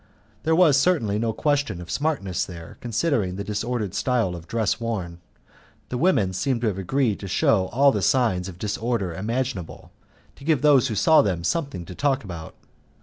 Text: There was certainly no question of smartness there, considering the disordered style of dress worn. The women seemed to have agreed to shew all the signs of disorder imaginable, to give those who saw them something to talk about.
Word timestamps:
There 0.41 0.55
was 0.55 0.77
certainly 0.79 1.19
no 1.19 1.31
question 1.31 1.79
of 1.79 1.91
smartness 1.91 2.43
there, 2.43 2.79
considering 2.81 3.35
the 3.35 3.43
disordered 3.43 3.93
style 3.93 4.33
of 4.35 4.47
dress 4.47 4.79
worn. 4.79 5.19
The 5.89 5.97
women 5.99 6.33
seemed 6.33 6.61
to 6.61 6.67
have 6.69 6.79
agreed 6.79 7.19
to 7.19 7.27
shew 7.27 7.65
all 7.67 7.91
the 7.91 8.01
signs 8.01 8.49
of 8.49 8.57
disorder 8.57 9.13
imaginable, 9.13 9.91
to 10.37 10.43
give 10.43 10.63
those 10.63 10.87
who 10.87 10.95
saw 10.95 11.21
them 11.21 11.43
something 11.43 11.85
to 11.85 11.93
talk 11.93 12.23
about. 12.23 12.55